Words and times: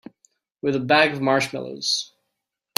With 0.63 0.75
a 0.75 0.79
bag 0.79 1.13
of 1.13 1.21
marshmallows. 1.21 2.11